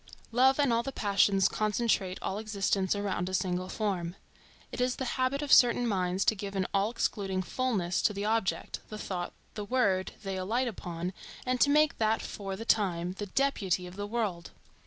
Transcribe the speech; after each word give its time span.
Love 0.31 0.57
and 0.59 0.73
all 0.73 0.81
the 0.81 0.91
passions 0.91 1.47
concentrate 1.47 2.17
all 2.23 2.39
existence 2.39 2.95
around 2.95 3.29
a 3.29 3.35
single 3.35 3.69
form. 3.69 4.15
It 4.71 4.81
is 4.81 4.95
the 4.95 5.05
habit 5.13 5.43
of 5.43 5.53
certain 5.53 5.85
minds 5.85 6.25
to 6.25 6.35
give 6.35 6.55
an 6.55 6.65
all 6.73 6.89
excluding 6.89 7.43
fulness 7.43 8.01
to 8.01 8.11
the 8.13 8.25
object, 8.25 8.79
the 8.89 8.97
thought, 8.97 9.31
the 9.53 9.63
word, 9.63 10.13
they 10.23 10.37
alight 10.37 10.67
upon, 10.67 11.13
and 11.45 11.61
to 11.61 11.69
make 11.69 11.99
that 11.99 12.23
for 12.23 12.55
the 12.55 12.65
time 12.65 13.11
the 13.19 13.27
deputy 13.27 13.85
of 13.85 13.95
the 13.95 14.07
world. 14.07 14.49